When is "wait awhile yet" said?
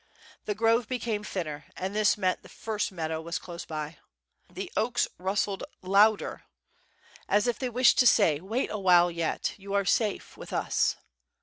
8.39-9.53